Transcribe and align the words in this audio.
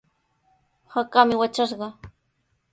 Hakaami 0.95 1.35
watrashqa. 1.41 1.87